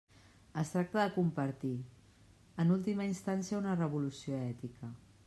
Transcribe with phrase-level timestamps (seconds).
[0.61, 1.73] Es tracta de compartir,
[2.65, 4.95] en última instància una revolució ètica.